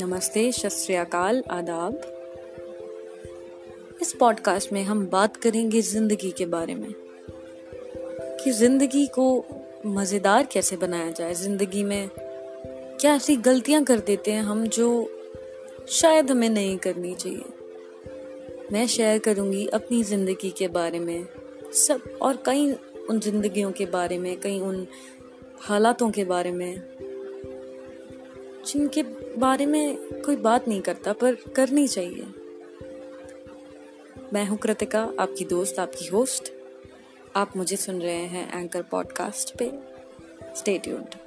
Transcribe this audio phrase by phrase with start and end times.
[0.00, 2.00] नमस्ते शस्त्रियाकाल आदाब।
[4.02, 6.94] इस पॉडकास्ट में हम बात करेंगे ज़िंदगी के बारे में।
[8.44, 9.44] कि ज़िंदगी को
[9.86, 12.10] मज़ेदार कैसे बनाया जाए, ज़िंदगी में
[13.00, 15.10] क्या ऐसी गलतियाँ कर देते हैं हम जो
[15.88, 17.44] शायद हमें नहीं करनी चाहिए।
[18.72, 21.26] मैं शेयर करूँगी अपनी ज़िंदगी के बारे में,
[21.72, 22.72] सब और कई
[23.10, 24.86] उन जिंदगियों के बारे में, कई उन
[25.60, 26.82] हालातों के बारे में
[28.66, 29.02] जिनके
[29.38, 32.26] बारे में कोई बात नहीं करता, पर करनी चाहिए।
[34.32, 36.52] मैं हूँ कृतिका, आपकी दोस्त, आपकी होस्ट।
[37.36, 39.72] आप मुझे सुन रहे हैं एंकर पॉडकास्ट पे।
[40.56, 41.23] Stay tuned